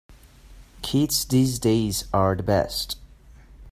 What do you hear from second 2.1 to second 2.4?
are